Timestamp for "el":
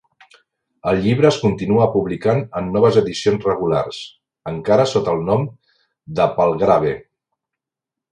0.91-0.99, 5.17-5.21